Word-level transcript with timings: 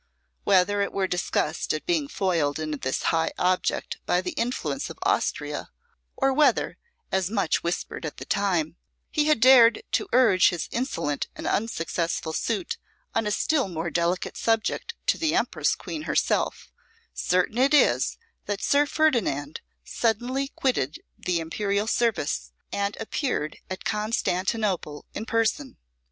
Whether 0.45 0.81
it 0.81 0.93
were 0.93 1.05
disgust 1.05 1.75
at 1.75 1.85
being 1.85 2.07
foiled 2.07 2.57
in 2.57 2.71
this 2.71 3.03
high 3.03 3.31
object 3.37 3.99
by 4.07 4.19
the 4.19 4.31
influence 4.31 4.89
of 4.89 4.97
Austria, 5.03 5.69
or 6.17 6.33
whether, 6.33 6.79
as 7.11 7.25
was 7.25 7.35
much 7.35 7.61
whispered 7.61 8.03
at 8.03 8.17
the 8.17 8.25
time, 8.25 8.77
he 9.11 9.25
had 9.25 9.39
dared 9.39 9.83
to 9.91 10.09
urge 10.11 10.49
his 10.49 10.67
insolent 10.71 11.27
and 11.35 11.45
unsuccessful 11.45 12.33
suit 12.33 12.79
on 13.13 13.27
a 13.27 13.31
still 13.31 13.67
more 13.67 13.91
delicate 13.91 14.37
subject 14.37 14.95
to 15.05 15.19
the 15.19 15.35
Empress 15.35 15.75
Queen 15.75 16.01
herself, 16.09 16.71
certain 17.13 17.59
it 17.59 17.71
is 17.71 18.17
that 18.47 18.63
Sir 18.63 18.87
Ferdinand 18.87 19.61
suddenly 19.83 20.47
quitted 20.47 20.97
the 21.15 21.39
Imperial 21.39 21.85
service, 21.85 22.51
and 22.71 22.97
appeared 22.99 23.59
at 23.69 23.85
Constantinople 23.85 25.05
in 25.13 25.27
person. 25.27 25.77